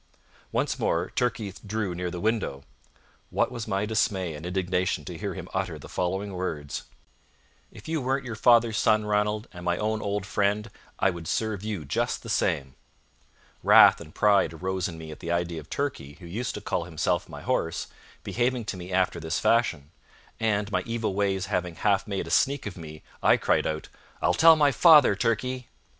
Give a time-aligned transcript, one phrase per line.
[0.51, 2.63] Once more Turkey drew near the window.
[3.29, 6.85] What was my dismay and indignation to hear him utter the following words:
[7.71, 11.63] "If you weren't your father's son, Ranald, and my own old friend, I would serve
[11.63, 12.73] you just the same."
[13.61, 16.85] Wrath and pride arose in me at the idea of Turkey, who used to call
[16.85, 17.85] himself my horse,
[18.23, 19.91] behaving to me after this fashion;
[20.39, 23.87] and, my evil ways having half made a sneak of me, I cried out:
[24.19, 25.67] "I'll tell my father, Turkey."